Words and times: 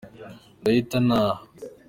Ndahita 0.61 0.97
ntaha. 1.07 1.37